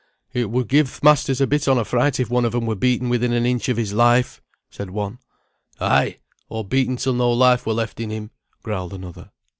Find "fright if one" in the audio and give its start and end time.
1.85-2.43